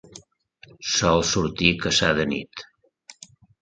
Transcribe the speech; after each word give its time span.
Sol 0.93 1.23
sortir 1.33 1.71
a 1.77 1.79
caçar 1.87 2.13
de 2.23 2.29
nit. 2.35 2.69